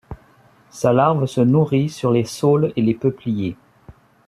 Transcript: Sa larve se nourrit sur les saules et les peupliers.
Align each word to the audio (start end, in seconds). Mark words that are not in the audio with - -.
Sa 0.71 0.91
larve 0.93 1.27
se 1.27 1.41
nourrit 1.41 1.87
sur 1.87 2.11
les 2.11 2.23
saules 2.25 2.73
et 2.75 2.81
les 2.81 2.95
peupliers. 2.95 3.55